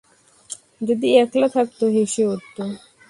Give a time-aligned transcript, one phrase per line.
[0.81, 2.57] যদি একলা থাকত হেসে উঠত।